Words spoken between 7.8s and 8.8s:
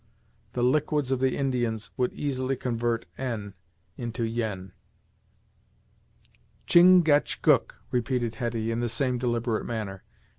repeated Hetty, in